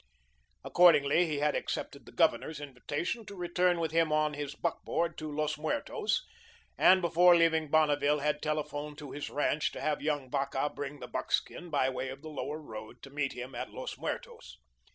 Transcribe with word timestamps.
Accordingly, 0.63 1.27
he 1.27 1.37
had 1.41 1.53
accepted 1.53 2.07
the 2.07 2.11
Governor's 2.11 2.59
invitation 2.59 3.23
to 3.27 3.35
return 3.35 3.79
with 3.79 3.91
him 3.91 4.11
on 4.11 4.33
his 4.33 4.55
buck 4.55 4.83
board 4.83 5.15
to 5.19 5.31
Los 5.31 5.59
Muertos, 5.59 6.25
and 6.75 7.03
before 7.03 7.35
leaving 7.35 7.67
Bonneville 7.69 8.17
had 8.17 8.41
telephoned 8.41 8.97
to 8.97 9.11
his 9.11 9.29
ranch 9.29 9.71
to 9.73 9.79
have 9.79 10.01
young 10.01 10.27
Vacca 10.27 10.71
bring 10.73 11.01
the 11.01 11.07
buckskin, 11.07 11.69
by 11.69 11.87
way 11.87 12.09
of 12.09 12.23
the 12.23 12.29
Lower 12.29 12.57
Road, 12.59 13.03
to 13.03 13.11
meet 13.11 13.33
him 13.33 13.53
at 13.53 13.69
Los 13.69 13.95
Muertos. 13.95 14.57